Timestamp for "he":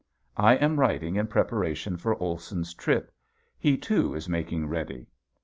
3.59-3.77